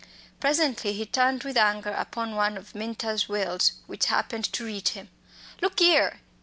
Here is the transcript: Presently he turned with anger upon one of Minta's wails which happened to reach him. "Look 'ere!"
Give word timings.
Presently 0.39 0.93
he 0.93 1.05
turned 1.05 1.43
with 1.43 1.55
anger 1.55 1.91
upon 1.91 2.33
one 2.35 2.57
of 2.57 2.73
Minta's 2.73 3.29
wails 3.29 3.73
which 3.85 4.05
happened 4.07 4.45
to 4.51 4.65
reach 4.65 4.93
him. 4.93 5.09
"Look 5.61 5.79
'ere!" 5.79 6.21